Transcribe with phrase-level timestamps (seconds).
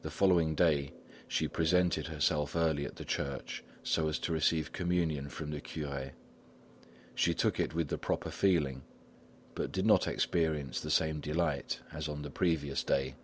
[0.00, 0.94] The following day,
[1.26, 6.12] she presented herself early at the church so as to receive communion from the curé.
[7.14, 8.84] She took it with the proper feeling,
[9.54, 13.16] but did not experience the same delight as on the previous day.